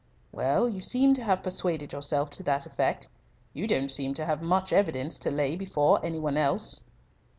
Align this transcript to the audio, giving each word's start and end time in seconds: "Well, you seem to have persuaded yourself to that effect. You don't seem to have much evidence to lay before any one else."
"Well, 0.31 0.67
you 0.67 0.81
seem 0.81 1.13
to 1.13 1.23
have 1.23 1.43
persuaded 1.43 1.93
yourself 1.93 2.31
to 2.31 2.41
that 2.41 2.65
effect. 2.65 3.07
You 3.53 3.67
don't 3.67 3.91
seem 3.91 4.15
to 4.15 4.25
have 4.25 4.41
much 4.41 4.73
evidence 4.73 5.19
to 5.19 5.29
lay 5.29 5.55
before 5.55 6.03
any 6.03 6.17
one 6.17 6.37
else." 6.37 6.83